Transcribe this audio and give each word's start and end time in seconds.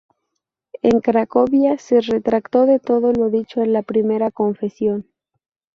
En 0.81 0.99
Cracovia 0.99 1.77
se 1.77 2.01
retractó 2.01 2.65
de 2.65 2.79
todo 2.79 3.13
lo 3.13 3.29
dicho 3.29 3.61
en 3.61 3.71
la 3.71 3.83
primera 3.83 4.31
confesión. 4.31 5.05